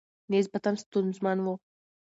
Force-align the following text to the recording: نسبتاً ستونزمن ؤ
نسبتاً 0.31 0.71
ستونزمن 0.81 1.39
ؤ 1.53 1.55